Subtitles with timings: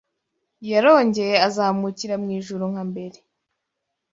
[0.71, 3.17] yarongeye azamukira mu ijuru nka mbere